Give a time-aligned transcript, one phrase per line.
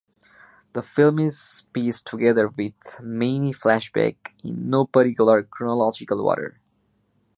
[0.73, 6.59] The film is pieced together with many flashbacks in no particular chronological order.